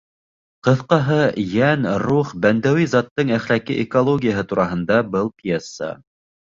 [0.67, 5.97] Ҡыҫҡаһы, йән, рух, бәндәүи заттың әхлаҡи экологияһы тураһында был пьеса.